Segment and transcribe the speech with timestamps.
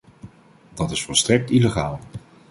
[0.73, 1.99] Dat is volstrekt illegaal.